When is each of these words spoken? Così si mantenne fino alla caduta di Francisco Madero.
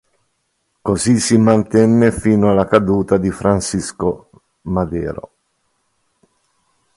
Così 0.81 1.19
si 1.19 1.37
mantenne 1.37 2.11
fino 2.11 2.49
alla 2.49 2.65
caduta 2.65 3.17
di 3.17 3.29
Francisco 3.29 4.31
Madero. 4.61 5.31